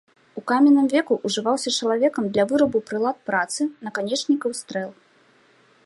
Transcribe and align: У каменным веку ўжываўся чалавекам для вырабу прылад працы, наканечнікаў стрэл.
У 0.39 0.41
каменным 0.51 0.85
веку 0.93 1.17
ўжываўся 1.29 1.73
чалавекам 1.79 2.23
для 2.37 2.43
вырабу 2.53 2.81
прылад 2.89 3.17
працы, 3.29 3.61
наканечнікаў 3.89 4.49
стрэл. 4.63 4.91